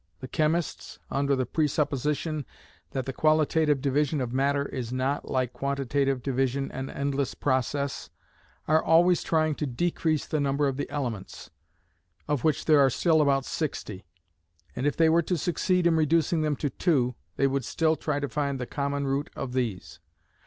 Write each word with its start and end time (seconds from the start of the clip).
The 0.19 0.27
chemists, 0.27 0.97
under 1.11 1.35
the 1.35 1.45
presupposition 1.45 2.43
that 2.89 3.05
the 3.05 3.13
qualitative 3.13 3.81
division 3.83 4.19
of 4.19 4.33
matter 4.33 4.67
is 4.67 4.91
not, 4.91 5.29
like 5.29 5.53
quantitative 5.53 6.23
division, 6.23 6.71
an 6.71 6.89
endless 6.89 7.35
process, 7.35 8.09
are 8.67 8.83
always 8.83 9.21
trying 9.21 9.53
to 9.53 9.67
decrease 9.67 10.25
the 10.25 10.39
number 10.39 10.67
of 10.67 10.77
the 10.77 10.89
elements, 10.89 11.51
of 12.27 12.43
which 12.43 12.65
there 12.65 12.79
are 12.79 12.89
still 12.89 13.21
about 13.21 13.45
sixty; 13.45 14.03
and 14.75 14.87
if 14.87 14.97
they 14.97 15.07
were 15.07 15.21
to 15.21 15.37
succeed 15.37 15.85
in 15.85 15.95
reducing 15.95 16.41
them 16.41 16.55
to 16.55 16.71
two, 16.71 17.13
they 17.35 17.45
would 17.45 17.63
still 17.63 17.95
try 17.95 18.19
to 18.19 18.27
find 18.27 18.59
the 18.59 18.65
common 18.65 19.05
root 19.05 19.29
of 19.35 19.53
these. 19.53 19.99